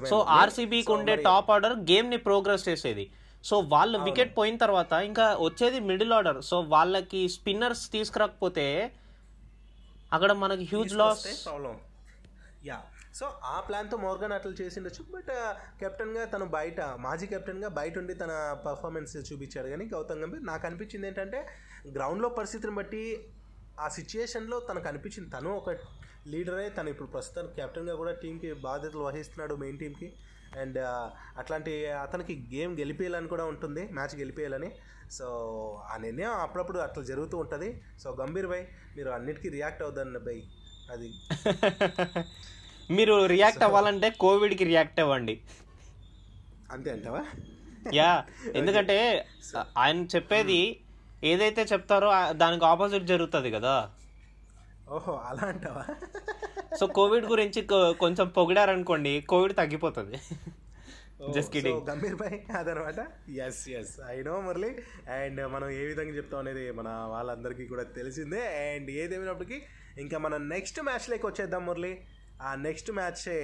[0.10, 3.06] సో ఆర్సీబీకి ఉండే టాప్ ఆర్డర్ గేమ్ని ప్రోగ్రెస్ చేసేది.
[3.44, 8.66] సో వాళ్ళు వికెట్ పోయిన తర్వాత ఇంకా వచ్చేది మిడిల్ ఆర్డర్ సో వాళ్ళకి స్పిన్నర్స్ తీసుకురాకపోతే
[10.16, 11.76] అక్కడ మనకి huge loss problem
[12.70, 12.78] yeah
[13.18, 15.04] so ఆ ప్లాన్తో మోర్గన్ అట్లా చేసిండొచ్చు.
[15.14, 15.32] బట్
[15.80, 18.32] కెప్టెన్గా తను బయట మాజీ కెప్టెన్గా బయట ఉండి తన
[18.66, 19.68] పర్ఫార్మెన్స్ చూపించాడు.
[19.74, 21.40] కానీ గౌతమ్ గంభీర్ నాకు అనిపించింది ఏంటంటే
[21.96, 23.02] గ్రౌండ్లో పరిస్థితిని బట్టి
[23.86, 25.30] ఆ సిచ్యుయేషన్లో తనకు అనిపించింది.
[25.38, 25.70] తను ఒక
[26.32, 30.08] లీడరే తను ఇప్పుడు ప్రస్తుతం కెప్టెన్గా కూడా టీంకి బాధ్యతలు వహిస్తున్నాడు మెయిన్ టీంకి
[30.58, 30.78] అండ్
[31.38, 34.72] అట్లాంటి అతనికి గేమ్ గెలిపేయాలని కూడా ఉంటుంది మ్యాచ్ గెలిపేయాలని.
[35.12, 35.26] సో
[35.94, 37.82] ఆ నిర్ణయం అప్పుడప్పుడు అట్లా జరుగుతూ ఉంటుంది.
[38.04, 38.66] సో గంభీర్ భాయ్
[38.98, 40.42] మీరు అన్నిటికీ రియాక్ట్ అవుదాన్ని భయ్.
[40.92, 41.14] అది.
[42.92, 45.42] మీరు రియాక్ట్ అవ్వాలంటే కోవిడ్కి రియాక్ట్ అవ్వండి.
[46.72, 47.26] అంతే అంటావా?
[47.94, 48.24] యా
[48.56, 49.26] ఎందుకంటే
[49.78, 50.80] ఆయన చెప్పేది
[51.24, 53.92] ఏదైతే చెప్తారో దానికి ఆపోజిట్ జరుగుతుంది కదా.
[54.92, 55.84] ఓహో అలా అంటావా
[56.80, 60.18] సో కోవిడ్ గురించి కొంచెం పొగిడారనుకోండి కోవిడ్ తగ్గిపోతుంది.
[61.36, 64.70] జస్ట్ కిడింగ్ గంభీర్ భాయ్ అదనమాట yes yes I know Murali.
[65.12, 68.72] And మనం ఏ విధంగా చెప్తాం అనేది మన వాళ్ళందరికీ కూడా తెలిసిందే.
[68.74, 69.62] అండ్ ఏదేమైనప్పటికీ
[69.98, 72.02] ఇంకా మనం నెక్స్ట్ మ్యాచ్లోకి వచ్చేద్దాం మురళి.
[72.42, 73.40] ఆ next మ్యాచే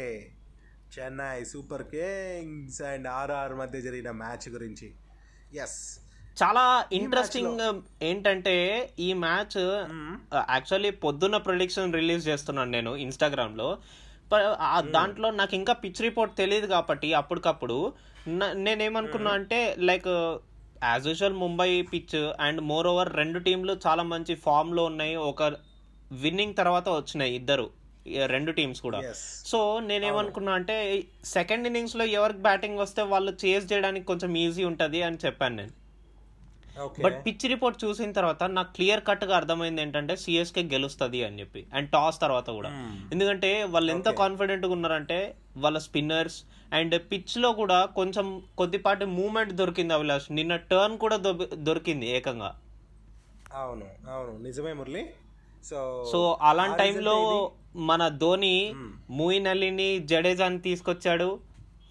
[0.95, 4.93] Chennai Super Kings and RR మధ్య జరిగిన మ్యాచ్ గురించి.
[5.53, 5.99] ఎస్
[6.42, 6.63] చాలా
[7.00, 7.62] ఇంట్రెస్టింగ్
[8.08, 8.56] ఏంటంటే
[9.06, 9.58] ఈ మ్యాచ్
[10.54, 13.70] యాక్చువల్లీ పొద్దున్న ప్రొడిక్షన్ రిలీజ్ చేస్తున్నాను నేను ఇన్స్టాగ్రామ్లో
[14.96, 17.77] దాంట్లో నాకు ఇంకా పిచ్ రిపోర్ట్ తెలియదు కాబట్టి అప్పటికప్పుడు
[18.65, 20.10] నేనేమనుకున్నా అంటే like
[20.89, 22.15] as usual Mumbai pitch
[22.46, 22.62] and
[22.92, 25.15] moreover రెండు టీంలు చాలా మంచి ఫామ్లో ఉన్నాయి.
[25.32, 25.44] ఒక
[26.24, 27.68] విన్నింగ్ తర్వాత వచ్చినాయి ఇద్దరు
[28.34, 29.00] రెండు టీమ్స్ కూడా.
[29.51, 30.75] సో నేనేమనుకున్నా అంటే
[31.36, 35.74] సెకండ్ ఇన్నింగ్స్లో ఎవరికి బ్యాటింగ్ వస్తే వాళ్ళు చేస్ చేయడానికి కొంచెం ఈజీ ఉంటది అని చెప్పాను నేను.
[37.03, 41.65] బట్ పిచ్ రిపోర్ట్ చూసిన తర్వాత నాకు క్లియర్ కట్గా అర్థమైంది ఏంటంటే సిఎస్కే గెలుస్తుంది అని చెప్పి.
[41.74, 42.70] అండ్ టాస్ తర్వాత కూడా.
[43.12, 50.32] ఎందుకంటే వాళ్ళు ఎంత కాన్ఫిడెంట్గా ఉన్నారంటే వాళ్ళ స్పిన్నర్స్ అండ్ పిచ్లో కూడా కొంచెం కొద్దిపాటి మూమెంట్ దొరికింది అభిలాష్.
[50.32, 51.15] నిన్న టర్న్ కూడా
[51.53, 52.60] దొరికింది ఏకంగా.
[53.53, 54.44] అవును అవును.
[54.44, 55.10] నిజమే మురళి.
[55.63, 58.74] సో సో అలాంటి టైంలో మన ధోని
[59.10, 61.39] మూయిన్ అలీని జడేజాని తీసుకొచ్చాడు.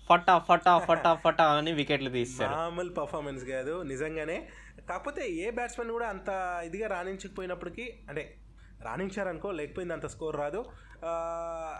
[0.08, 2.52] ఫటా ఫటా ఫటా ఫటా అని వికెట్లు తీశారు.
[2.52, 4.48] మామూలు పర్ఫార్మెన్స్ కాదు నిజంగానే.
[4.88, 8.36] కాకపోతే ఏ బ్యాట్స్మెన్ కూడా అంత ఇదిగా రాణించకపోయినప్పటికీ అంటే
[8.82, 10.64] రాణించారనుకో లేకపోయింది అంత స్కోర్ రాదు.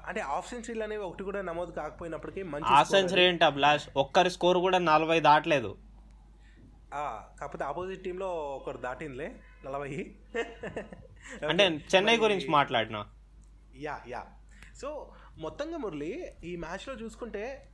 [0.06, 4.30] అంటే ఆఫ్ సెంచరీలు అనేవి ఒకటి కూడా నమోదు కాకపోయినప్పటికీ మంచి ఆ score సెంచరీ ఏంటి అభిలాష్ ఒక్కరి
[4.30, 5.76] స్కోర్ కూడా నలభై దాటలేదు.
[7.40, 10.10] కాకపోతే ఆపోజిట్ టీంలో ఒకరు దాటిందిలే నలభై.
[11.48, 13.06] అంటే చెన్నై గురించి మాట్లాడినా?
[13.76, 14.24] Yeah yeah.
[14.82, 17.68] సో మొత్తంగా మురళి ఈ మ్యాచ్లో చూసుకుంటే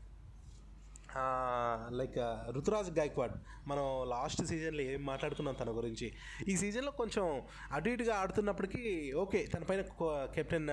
[1.90, 2.18] లైక్
[2.56, 3.32] ఋతురాజ్ గైక్వాడ్
[3.66, 6.12] మనం లాస్ట్ సీజన్లో ఏం మాట్లాడుకున్నాం తన గురించి.
[6.48, 7.42] ఈ సీజన్లో కొంచెం
[7.72, 9.80] అటు ఇటుగా ఆడుతున్నప్పటికీ ఓకే తన పైన
[10.34, 10.68] కెప్టెన్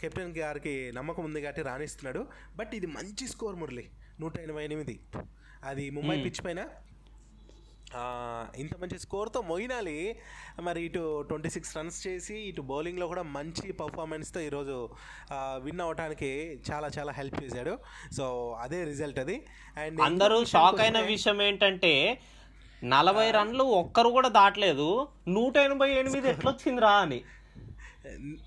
[0.00, 2.26] కెప్టెన్ గారికి నమ్మకం ఉంది కాబట్టి రాణిస్తున్నాడు.
[2.56, 5.00] బట్ ఇది మంచి స్కోర్ మురళి నూట ఎనభై ఎనిమిది.
[5.64, 6.68] అది ముంబై పిచ్ పైన
[8.56, 10.16] ఇంత మంచి స్కోర్తో మొయినాలి.
[10.62, 14.88] మరి ఇటు ట్వంటీ సిక్స్ రన్స్ చేసి ఇటు బౌలింగ్లో కూడా మంచి పర్ఫార్మెన్స్తో ఈరోజు
[15.34, 17.78] విన్ అవడానికి చాలా చాలా హెల్ప్ చేశాడు.
[18.12, 19.46] సో అదే రిజల్ట్ అది.
[19.76, 22.20] అండ్ అందరూ షాక్ అయిన విషయం ఏంటంటే
[22.84, 25.08] నలభై రన్లు ఒక్కరు కూడా దాటలేదు.
[25.28, 27.24] నూట ఎనభై ఎనిమిది ఎట్లొచ్చిందిరా అని.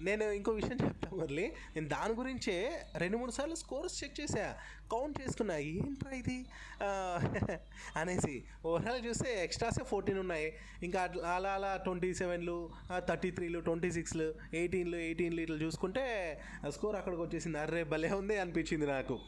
[0.02, 1.48] నేను ఇంకో విషయం చెప్తాను మురళి.
[1.48, 4.56] నేను దాని గురించే రెండు మూడు సార్లు స్కోర్స్ చెక్ చేసా
[4.92, 6.46] కౌంట్ చేసుకున్నా ఏంట్రా ఇది?
[7.98, 8.44] అనేసి.
[8.66, 10.54] ఓవరాల్ చూస్తే ఎక్స్ట్రాసే ఫోర్టీన్ ఉన్నాయి.
[10.84, 16.40] ఇంకా అట్లా అలా అలా ట్వంటీ సెవెన్లు థర్టీ త్రీలు ట్వంటీ సిక్స్లు ఎయిటీన్లు ఎయిటీన్లు ఇట్లా చూసుకుంటే
[16.70, 17.58] స్కోర్ అక్కడికి వచ్చేసింది.
[17.58, 19.20] అర్రే భలే ఉంది అనిపించింది నాకు.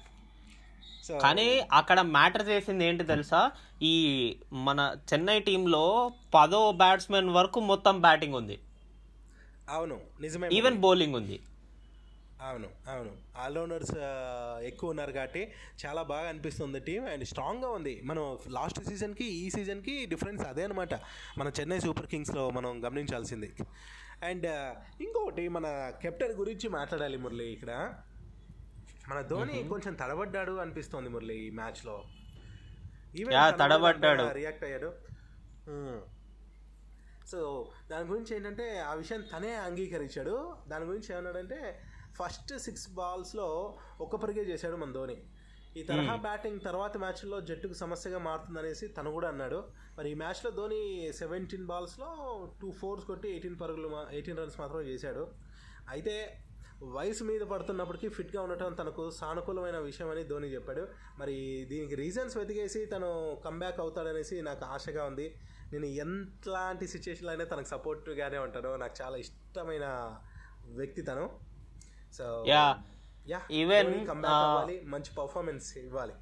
[1.03, 3.51] సో కానీ అక్కడ మ్యాటర్ చేసింది ఏంటి తెలుసా?
[3.81, 3.95] ఈ
[4.53, 8.59] మన చెన్నై టీంలో పదో బ్యాట్స్మెన్ వరకు మొత్తం బ్యాటింగ్ ఉంది.
[9.69, 11.39] అవును నిజమే ఈవెన్ బౌలింగ్ ఉంది.
[12.41, 13.11] అవును అవును.
[13.37, 13.93] ఆల్రౌండర్స్
[14.65, 15.51] ఎక్కువ ఉన్నారు కాబట్టి
[15.85, 18.01] చాలా బాగా అనిపిస్తుంది టీం అండ్ స్ట్రాంగ్గా ఉంది.
[18.03, 20.93] మనం లాస్ట్ సీజన్కి ఈ సీజన్కి డిఫరెన్స్ అదే అనమాట
[21.37, 23.49] మన చెన్నై సూపర్ కింగ్స్లో మనం గమనించాల్సింది.
[24.23, 24.47] అండ్
[25.01, 27.93] ఇంకొకటి మన కెప్టెన్ గురించి మాట్లాడాలి మురళి ఇక్కడ.
[29.09, 32.03] మన ధోని కొంచెం తడబడ్డాడు అనిపిస్తోంది మురళి ఈ మ్యాచ్లో
[33.31, 34.33] యా, తడబడ్డాడు.
[34.33, 34.89] రియాక్ట్ అయ్యాడు
[37.31, 40.55] సో దాని గురించి ఏంటంటే ఆ విషయం తనే అంగీకరించాడు.
[40.67, 41.81] దాని గురించి ఏమన్నాడంటే
[42.15, 45.17] ఫస్ట్ సిక్స్ బాల్స్లో ఒక్క పరిగే చేశాడు మన ధోని.
[45.77, 49.63] ఈ తరహా బ్యాటింగ్ తర్వాత మ్యాచ్లో జట్టుకు సమస్యగా మారుతుందనేసి తను కూడా అన్నాడు.
[49.97, 52.09] మరి ఈ మ్యాచ్లో ధోని సెవెంటీన్ బాల్స్లో
[52.61, 55.27] టూ ఫోర్స్ కొట్టి ఎయిటీన్ పరుగులు ఎయిటీన్ రన్స్ మాత్రమే చేశాడు.
[55.89, 56.41] అయితే
[56.83, 60.87] వయసు మీద పడుతున్నప్పటికీ ఫిట్గా ఉండటం తనకు సానుకూలమైన విషయం అని ధోని చెప్పాడు.
[61.19, 65.35] మరి దీనికి రీజన్స్ వెతికేసి తను కంబ్యాక్ అవుతాడనేసి నాకు ఆశగా ఉంది.
[65.73, 70.15] నేను ఎంతలాంటి సిచ్యువేషన్లో అయినా తనకు సపోర్ట్గానే ఉంటాను నాకు చాలా ఇష్టమైన
[70.75, 71.29] వ్యక్తి తను.
[72.13, 72.77] So yeah.
[74.27, 76.13] అవ్వాలి మంచి పర్ఫార్మెన్స్ ఇవ్వాలి.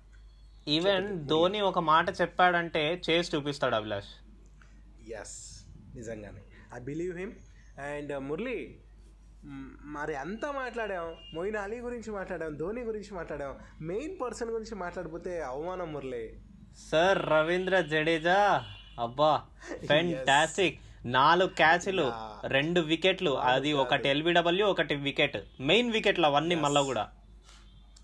[0.67, 4.07] ఈవెన్ ధోని ఒక మాట చెప్పాడంటే చేసి చూపిస్తాడు అభిలాష్.
[5.11, 6.43] ఎస్ నిజంగానే.
[6.73, 7.31] I believe him
[7.79, 8.79] and Murali
[9.81, 11.15] మరి అంతా మాట్లాడాం.
[11.33, 13.59] మొయిన్ అలీ గురించి మాట్లాడాం ధోని గురించి మాట్లాడాం.
[13.81, 16.39] మెయిన్ పర్సన్ గురించి మాట్లాడిపోతే అవమానం మురళి.
[16.91, 18.65] సార్ రవీంద్ర జడేజా.
[18.99, 19.45] అబ్బా
[19.87, 22.13] ఫెంటాస్టిక్ నాలుగు క్యాచ్లు
[22.47, 27.11] రెండు వికెట్లు అది ఒకటి ఎల్బిడబ్ల్యూ ఒకటి వికెట్ మెయిన్ వికెట్లు అవన్నీ మళ్ళా కూడా.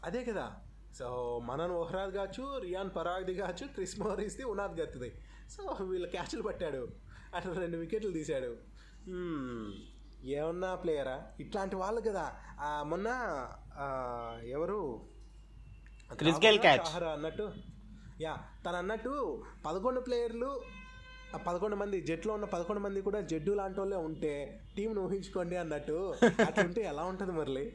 [0.03, 0.55] అదే కదా.
[0.99, 5.13] సో మనన్ ఓహ్రాద్ కావచ్చు రియాన్ పరాగ్ది కావచ్చు క్రిస్ మోరీస్ది ఉనాద్ గత్తిది.
[5.49, 6.87] సో వీళ్ళ క్యాచ్లు పట్టాడు.
[7.35, 8.57] అట్లా రెండు వికెట్లు తీశాడు.
[9.09, 9.73] మ్మ్.
[10.25, 11.23] ఏమన్నా ప్లేయరా?
[11.39, 12.31] ఇట్లాంటి వాళ్ళు కదా.
[12.83, 13.07] మొన్న
[14.47, 15.01] ఎవరు?
[16.15, 16.59] Chris Gayle.
[16.65, 17.51] చాహరా అన్నట్టు.
[18.19, 19.11] యా తను అన్నట్టు
[19.65, 20.49] పదకొండు ప్లేయర్లు
[21.47, 24.31] పదకొండు మంది జట్లో ఉన్న పదకొండు మంది కూడా జడ్డు లాంటి వాళ్ళే ఉంటే
[24.75, 25.97] టీంను ఊహించుకోండి అన్నట్టు.
[26.47, 27.65] అట్లుంటే ఎలా ఉంటుంది మురళి?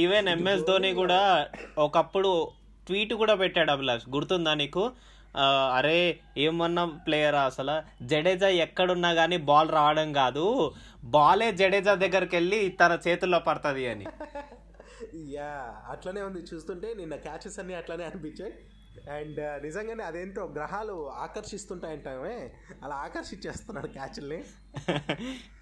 [0.00, 1.20] ఈవెన్ ఎంఎస్ ధోని కూడా
[1.86, 2.30] ఒకప్పుడు
[2.86, 4.06] ట్వీట్ కూడా పెట్టాడు అభిలాష్.
[4.14, 4.84] గుర్తుందా నీకు?
[5.78, 5.96] అరే
[6.44, 7.76] ఏమన్నా ప్లేయరా అసలు?
[8.10, 10.46] జడేజా ఎక్కడున్నా కానీ బాల్ రావడం కాదు.
[11.16, 14.06] బాలే జడేజా దగ్గరికి వెళ్ళి తన చేతుల్లో పడుతుంది అని.
[15.36, 15.52] యా
[15.92, 16.40] అట్లనే ఉంది.
[16.50, 18.54] చూస్తుంటే నిన్న క్యాచెస్ అన్ని అట్లనే అనిపించాయి.
[19.10, 24.44] అండ్ నిజంగానే అదేంటో గ్రహాలు ఆకర్షిస్తుంటాయంటామే అలా ఆకర్షించేస్తున్నాడు క్యాచ్ల్ని.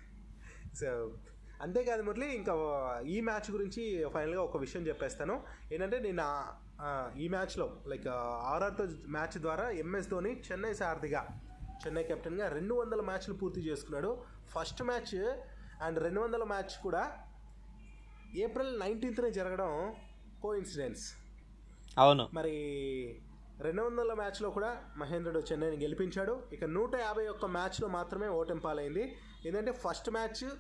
[0.75, 1.13] సో
[1.61, 2.53] అంతేకాదు మురళి ఇంకా
[3.07, 5.43] ఈ మ్యాచ్ గురించి ఫైనల్గా ఒక విషయం చెప్పేస్తాను.
[5.73, 6.21] ఏంటంటే నిన్న
[6.81, 8.09] ఆ, ఈ మ్యాచ్లో లైక్
[8.47, 11.23] ఆర్ఆర్తో మ్యాచ్ ద్వారా ఎంఎస్ ధోని చెన్నై సారథిగా
[11.87, 14.11] చెన్నై కెప్టెన్గా రెండు వందల మ్యాచ్లు పూర్తి చేసుకున్నాడు.
[14.49, 15.15] ఫస్ట్ మ్యాచ్
[15.83, 17.03] అండ్ రెండు వందల మ్యాచ్ కూడా
[18.37, 19.95] ఏప్రిల్ నైన్టీన్త్నే జరగడం
[20.43, 21.05] కో ఇన్సిడెన్స్
[21.99, 22.29] అవును.
[22.33, 22.55] మరి
[23.61, 26.43] రెండు వందల మ్యాచ్లో కూడా మహేంద్రుడు చెన్నైని గెలిపించాడు.
[26.53, 29.17] ఇక నూట యాభై ఒక్క మ్యాచ్లో మాత్రమే ఓటమి పాలైంది
[29.47, 30.51] ఏంటంటే first match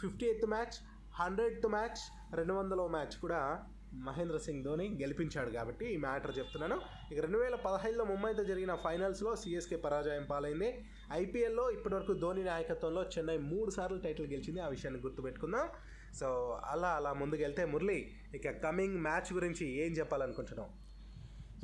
[0.00, 0.76] fifty eighth match
[1.14, 2.00] hundred match
[2.36, 6.80] రెండు వందల మ్యాచ్ కూడా మహేంద్ర సింగ్ ధోని గెలిపించాడు కాబట్టి ఈ మ్యాటర్ చెప్తున్నాను.
[7.12, 10.84] ఇక రెండు వేల పదహైదులో ముంబైతో జరిగిన ఫైనల్స్లో సిఎస్కే పరాజయం పాలైంది.
[11.12, 14.60] ఐపీఎల్లో ఇప్పటివరకు ధోని నాయకత్వంలో చెన్నై మూడు సార్లు టైటిల్ గెలిచింది.
[14.60, 15.68] ఆ విషయాన్ని గుర్తుపెట్టుకుందాం.
[16.14, 20.85] సో అలా అలా ముందుకెళ్తే మురళి ఇక కమింగ్ మ్యాచ్ గురించి ఏం చెప్పాలనుకుంటున్నాం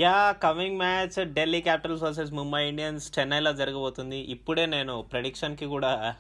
[0.01, 4.17] yeah coming match Delhi Capitals versus Mumbai Indians చెన్నైలో జరగబోతుంది.
[4.17, 6.15] ఇప్పుడే నేను ప్రెడిక్షన్కి కూడా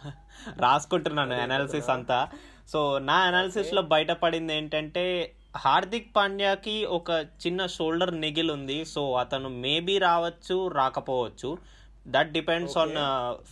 [0.58, 2.28] రాసుకుంటున్నాను అనాలిసిస్ అంతా.
[2.72, 7.10] సో నా అనాలిసిస్లో బయటపడింది ఏంటంటే హార్దిక్ పాండ్యాకి ఒక
[7.46, 8.84] చిన్న షోల్డర్ నిగిల్ ఉంది.
[8.84, 11.58] సో అతను మేబీ రావచ్చు రాకపోవచ్చు.
[12.06, 12.96] That depends on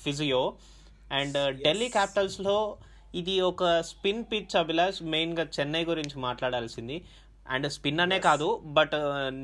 [0.04, 0.52] physio
[1.12, 2.76] and Delhi క్యాపిటల్స్లో
[3.14, 7.04] ఇది ఒక స్పిన్ పిచ్ అభిలాష్ మెయిన్గా చెన్నై గురించి మాట్లాడాల్సింది.
[7.54, 8.94] అండ్ స్పిన్ అనే కాదు బట్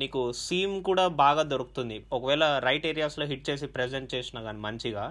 [0.01, 1.97] నీకు సీమ్ కూడా బాగా దొరుకుతుంది.
[2.15, 5.05] ఒకవేళ రైట్ ఏరియాస్లో హిట్ చేసి ప్రెజెంట్ చేసినా కానీ మంచిగా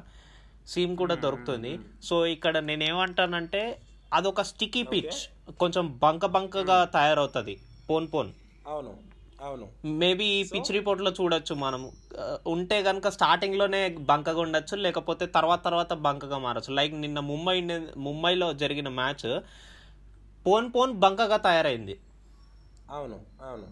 [0.73, 1.73] సీమ్ కూడా దొరుకుతుంది.
[2.03, 3.63] సో ఇక్కడ నేనేమంటానంటే
[4.13, 5.19] అదొక స్టికీ పిచ్.
[5.63, 7.55] కొంచెం బంక బంకగా తయారవుతుంది.
[7.91, 8.31] పోన్ పోన్.
[8.67, 8.93] అవును
[9.47, 9.67] అవును.
[10.01, 11.83] మేబీ ఈ పిచ్ రిపోర్ట్లో చూడొచ్చు మనం.
[12.47, 13.81] ఉంటే కనుక స్టార్టింగ్లోనే
[14.11, 16.73] బంకగా ఉండొచ్చు లేకపోతే తర్వాత తర్వాత బంకగా మారచ్చు.
[16.79, 17.57] లైక్ నిన్న ముంబై
[18.07, 19.29] ముంబైలో జరిగిన మ్యాచ్
[20.47, 21.95] పోన్ పోన్ బంకగా తయారైంది.
[22.91, 23.19] అవును
[23.49, 23.67] అవును.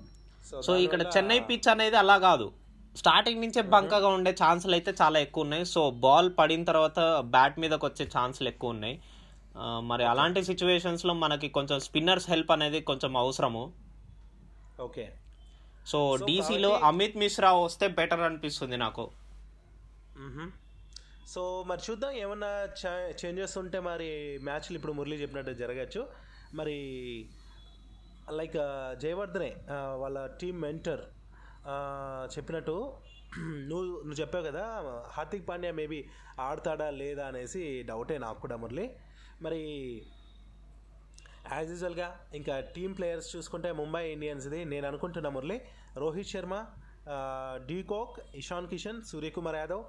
[0.67, 2.47] సో ఇక్కడ చెన్నై పిచ్ అనేది అలా కాదు.
[2.97, 5.65] స్టార్టింగ్ నుంచే బంకగా ఉండే ఛాన్సులు అయితే చాలా ఎక్కువ ఉన్నాయి.
[5.75, 6.99] సో బాల్ పడిన తర్వాత
[7.35, 8.97] బ్యాట్ మీదకి వచ్చే ఛాన్సులు ఎక్కువ ఉన్నాయి.
[9.91, 13.65] మరి అలాంటి సిచ్యువేషన్స్లో మనకి కొంచెం స్పిన్నర్స్ హెల్ప్ అనేది కొంచెం అవసరము.
[14.81, 15.07] ఓకే.
[15.87, 19.05] సో డీసీలో అమిత్ మిశ్రా వస్తే బెటర్ అనిపిస్తుంది నాకు.
[21.33, 22.51] సో మరి చూద్దాం ఏమన్నా
[23.21, 24.11] చేంజెస్ ఉంటే మరి
[24.43, 26.03] మ్యాచ్లు ఇప్పుడు మురళి చెప్పినట్టు జరగచ్చు.
[26.55, 26.77] మరి
[28.33, 28.57] లైక్
[29.03, 29.51] జయవర్ధనే
[30.03, 31.03] వాళ్ళ టీం మెంటర్
[32.37, 32.77] చెప్పినట్టు
[33.69, 34.65] నువ్వు నువ్వు చెప్పావు కదా
[35.15, 35.99] హార్దిక్ పాండ్యా మేబీ
[36.41, 38.85] ఆడతాడా లేదా అనేసి డౌటే నాకు కూడా మురళి.
[39.45, 39.61] మరి
[41.55, 42.09] యాజ్ యూజువల్గా
[42.39, 45.59] ఇంకా టీమ్ ప్లేయర్స్ చూసుకుంటే ముంబై ఇండియన్స్ది నేను అనుకుంటున్నా మురళి.
[46.03, 46.55] రోహిత్ శర్మ
[47.71, 49.85] డీకోక్ ఇషాన్ కిషన్ సూర్యకుమార్ యాదవ్.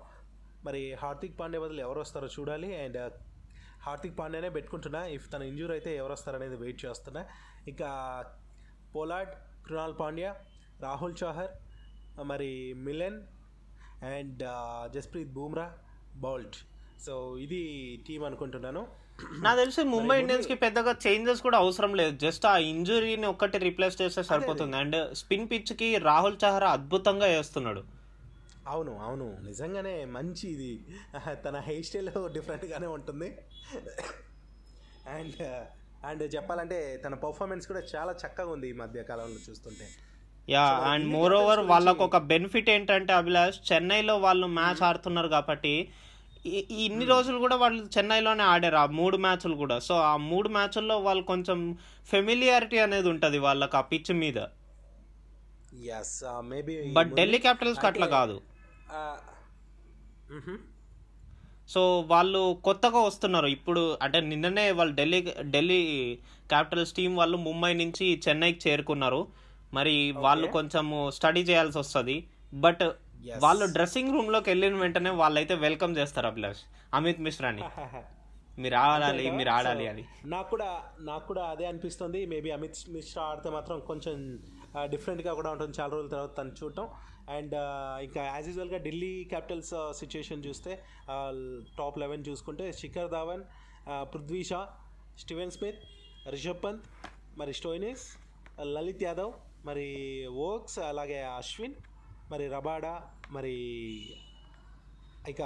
[0.68, 2.72] మరి హార్దిక్ పాండ్యా బదులు ఎవరు వస్తారో చూడాలి.
[2.84, 3.00] అండ్
[3.86, 5.04] హార్దిక్ పాండ్యానే పెట్టుకుంటున్నా.
[5.18, 7.24] ఇఫ్ తన ఇంజూర్ అయితే ఎవరు వస్తారనేది వెయిట్ చేస్తున్నా.
[7.68, 8.26] ఇంకా
[8.96, 9.30] పోలాడ్
[9.68, 10.36] కృణాల్ పాండ్యా
[10.82, 11.52] రాహుల్ చౌహర్
[12.24, 13.22] మరి Milne
[14.04, 14.44] and
[14.94, 15.74] Jasprit Bumrah
[16.16, 16.56] Boult
[17.06, 17.64] so ఇది
[18.08, 18.88] టీం అనుకుంటున్నాను.
[19.42, 22.18] నాకు తెలిసి ముంబై ఇండియన్స్కి పెద్దగా చేంజెస్ కూడా అవసరం లేదు.
[22.18, 24.78] జస్ట్ ఆ ఇంజురీని ఒక్కటి రిప్లేస్ చేస్తే సరిపోతుంది.
[24.78, 27.84] అండ్ స్పిన్ పిచ్కి రాహుల్ చహరా అద్భుతంగా వేస్తున్నాడు.
[28.68, 29.38] అవును అవును.
[29.44, 30.86] నిజంగానే మంచి ఇది.
[31.46, 33.38] తన హెయిర్ స్టైల్ డిఫరెంట్గానే ఉంటుంది.
[35.08, 35.66] అండ్
[36.08, 39.86] అండ్ చెప్పాలంటే తన పర్ఫార్మెన్స్ కూడా చాలా చక్కగా ఉంది ఈ మధ్య కాలంలో చూస్తుంటే.
[40.54, 45.76] యా అండ్ మోర్ ఓవర్ వాళ్ళకు ఒక బెనిఫిట్ ఏంటంటే అభిలాష్ చెన్నైలో వాళ్ళు మ్యాచ్ ఆడుతున్నారు కాబట్టి
[46.86, 49.78] ఇన్ని రోజులు కూడా వాళ్ళు చెన్నైలోనే ఆడారు ఆ మూడు మ్యాచ్లు కూడా.
[49.88, 51.60] సో ఆ మూడు మ్యాచ్ల్లో వాళ్ళు కొంచెం
[52.12, 54.40] ఫెమిలియారిటీ అనేది ఉంటుంది వాళ్ళకి ఆ పిచ్ మీద.
[56.98, 58.38] బట్ ఢిల్లీ క్యాపిటల్స్ అట్లా కాదు.
[61.70, 63.48] సో వాళ్ళు కొత్తగా వస్తున్నారు.
[63.48, 69.28] ఇప్పుడు అంటే నిన్ననే వాళ్ళు ఢిల్లీ ఢిల్లీ క్యాపిటల్స్ టీం వాళ్ళు ముంబై నుంచి చెన్నైకి చేరుకున్నారు.
[69.74, 72.28] మరి వాళ్ళు కొంచెం స్టడీ చేయాల్సి వస్తుంది.
[72.54, 72.84] బట్.
[73.38, 76.60] వాళ్ళు డ్రెస్సింగ్ రూమ్లోకి వెళ్ళిన వెంటనే వాళ్ళైతే వెల్కమ్ చేస్తారు అభిలాష్.
[76.94, 77.62] అమిత్ మిశ్రాని.
[78.60, 80.06] మీరు ఆడాలి మీరు ఆడాలి అని.
[80.26, 82.26] నాకు కూడా నాకు కూడా అదే అనిపిస్తుంది.
[82.26, 84.40] మేబీ అమిత్ మిశ్రా ఆడితే మాత్రం కొంచెం
[84.84, 85.78] డిఫరెంట్గా కూడా ఉంటుంది.
[85.80, 86.88] చాలా రోజుల తర్వాత తను చూడటం.
[87.30, 87.56] అండ్
[88.06, 90.74] ఇంకా యాజ్ యూజువల్గా ఢిల్లీ క్యాపిటల్స్ సిచ్యుయేషన్ చూస్తే
[91.78, 93.44] టాప్ లెవెన్ చూసుకుంటే శిఖర్ ధావన్
[94.14, 94.62] పృథ్వీ షా
[95.20, 95.82] స్టీవెన్ స్మిత్
[96.36, 96.86] రిషబ్ పంత్
[97.38, 98.06] మరి స్టోయినిస్
[98.76, 99.34] లలిత్ యాదవ్
[99.66, 99.88] మరి
[100.28, 101.76] ఓక్స్ అలాగే అశ్విన్
[102.32, 102.94] మరి రబాడా
[103.32, 103.56] మరి
[105.30, 105.42] ఇక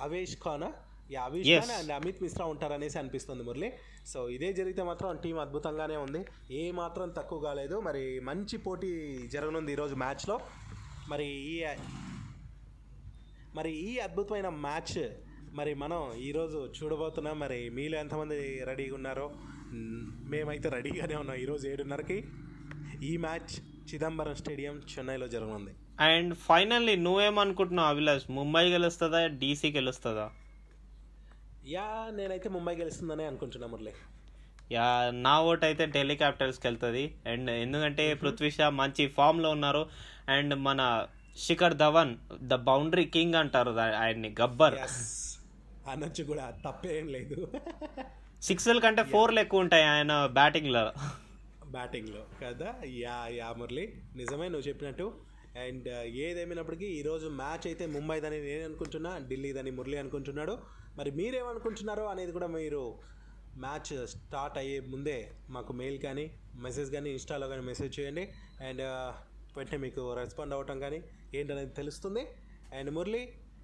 [0.00, 0.72] అవేష్ ఖానా.
[1.12, 1.48] ఈ అవేష్.
[1.48, 3.70] ఖాన్ అండ్ అమిత్ మిశ్రా ఉంటారనేసి అనిపిస్తుంది మురళి.
[4.06, 6.24] సో ఇదే జరిగితే మాత్రం టీం అద్భుతంగానే ఉంది.
[6.50, 7.80] ఏ మాత్రం తక్కువ కాలేదు.
[7.80, 10.40] మరి మంచి పోటీ జరగనుంది ఈరోజు మ్యాచ్లో.
[11.08, 11.64] మరి ఈ
[13.54, 15.08] మరి ఈ అద్భుతమైన మ్యాచ్
[15.54, 17.38] మరి మనం ఈరోజు చూడబోతున్నాం.
[17.38, 19.30] మరి మీలో ఎంతమంది రెడీగా ఉన్నారో?
[20.30, 22.24] మేమైతే రెడీగానే ఉన్నాం ఈరోజు ఏడున్నరకి.
[23.02, 23.50] ఈ మ్యాచ్
[23.94, 25.70] చిదంబరం స్టేడియం చెన్నైలో జరగనుంది.
[26.00, 28.30] అండ్ ఫైనల్లీ నువ్వేమనుకుంటున్నావు అభిలాష్?
[28.30, 29.26] ముంబై గెలుస్తుందా?
[29.26, 30.30] డీసీ గెలుస్తుందా?
[31.66, 33.92] యా నేనైతే ముంబై గెలుస్తుందనే అనుకుంటున్నా మురళి.
[34.72, 37.14] యా నా ఓట్ అయితే ఢిల్లీ క్యాపిటల్స్కి వెళ్తుంది.
[37.26, 39.86] అండ్ ఎందుకంటే పృథ్వీ షా మంచి ఫామ్లో ఉన్నారు.
[40.28, 44.74] అండ్ మన Shikhar Dhawan the boundary king అంటారు ఆయన్ని గబ్బర్.
[45.86, 47.52] అనొచ్చు కూడా తప్పేం లేదు.
[48.42, 50.92] సిక్స్ల కంటే ఫోర్లు ఎక్కువ ఉంటాయి ఆయన బ్యాటింగ్లో.
[51.66, 52.26] బ్యాటింగ్లో.
[52.42, 52.74] కదా?
[52.84, 53.92] Yeah yeah Murali.
[54.16, 55.14] నిజమే నువ్వు చెప్పినట్టు.
[55.60, 60.58] అండ్ ఏదేమైనప్పటికీ ఈరోజు మ్యాచ్ అయితే ముంబైదని నేను అనుకుంటున్నా ఢిల్లీదని మురళి అనుకుంటున్నాడు.
[60.98, 62.98] మరి మీరేమనుకుంటున్నారో అనేది కూడా మీరు
[63.56, 66.24] మ్యాచ్ స్టార్ట్ అయ్యే ముందే మాకు మెయిల్ కానీ
[66.54, 68.24] మెసేజ్ కానీ ఇన్స్టాలో కానీ మెసేజ్ చేయండి.
[68.68, 68.82] అండ్
[69.56, 71.02] వెంటనే మీకు రెస్పాండ్ అవ్వటం కానీ
[71.34, 72.22] ఏంటనేది తెలుస్తుంది.
[72.78, 73.22] అండ్ మురళి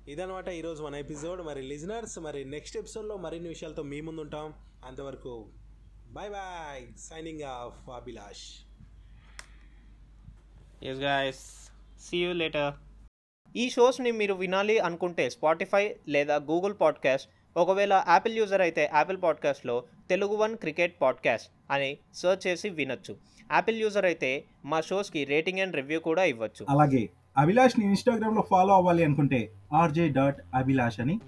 [0.08, 1.42] ఇదనమాట ఈరోజు మన ఎపిసోడ్.
[1.42, 5.34] మరి లిజనర్స్ మరి నెక్స్ట్ ఎపిసోడ్లో మరిన్ని విషయాలతో మీ ముందు ఉంటాం అంతవరకు
[6.08, 8.46] bye bye signing off Abhilash.
[10.82, 11.44] Yes guys
[12.06, 12.74] see you later
[13.56, 19.82] ఈ షోస్ని మీరు వినాలి అనుకుంటే స్పాటిఫై లేదా గూగుల్ పాడ్కాస్ట్ ఒకవేళ యాపిల్ యూజర్ అయితే యాపిల్ పాడ్కాస్ట్లో
[20.10, 23.16] తెలుగు వన్ క్రికెట్ పాడ్కాస్ట్ అని సెర్చ్ చేసి వినొచ్చు.
[23.52, 26.66] యాపిల్ యూజర్ అయితే మా షోస్కి రేటింగ్ అండ్ రివ్యూ కూడా ఇవ్వచ్చు.
[26.68, 31.20] అలాగే అభిలాష్ని ఇన్స్టాగ్రామ్లో ఫాలో అవ్వాలి అనుకుంటే ఆర్జే డాట్ అభిలాష్ అని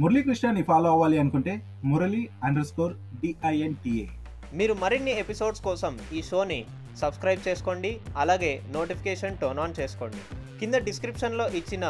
[0.00, 4.06] మురళీకృష్ణని ఫాలో అవ్వాలి అనుకుంటే మురళి అండర్ స్కోర్ డిఐఎన్టీఏ
[4.56, 6.64] మీరు మరిన్ని ఎపిసోడ్స్ కోసం ఈ షోని
[7.00, 10.22] సబ్స్క్రైబ్ చేసుకోండి అలాగే నోటిఫికేషన్ టర్న్ ఆన్ చేసుకోండి.
[10.60, 11.86] కింద డిస్క్రిప్షన్లో ఇచ్చిన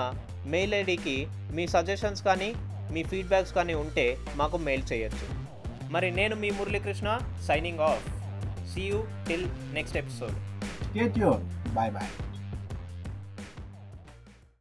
[0.47, 1.17] మెయిల్ ఐడికి
[1.57, 2.51] మీ సజెషన్స్ కానీ
[2.95, 5.29] మీ ఫీడ్బ్యాక్స్ కానీ ఉంటే మాకు మెయిల్ చేయొచ్చు.
[5.95, 8.05] మరి నేను మీ Muralikrishna signing off.
[8.75, 10.37] See you till next episode
[11.79, 12.32] bye bye